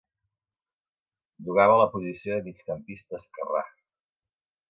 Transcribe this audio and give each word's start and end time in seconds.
Jugava 1.49 1.75
a 1.75 1.81
la 1.81 1.87
posició 1.91 2.37
de 2.39 2.47
migcampista 2.53 3.19
esquerrà. 3.21 3.65